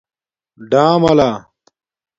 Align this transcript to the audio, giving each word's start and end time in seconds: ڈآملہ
ڈآملہ 0.69 1.29